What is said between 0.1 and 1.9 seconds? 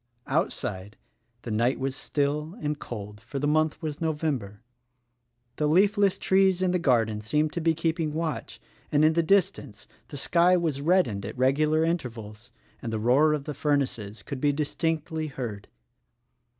Outside, the night